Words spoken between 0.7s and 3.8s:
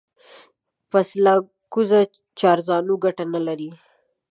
پسله گوزه چارزانو گټه نه لري.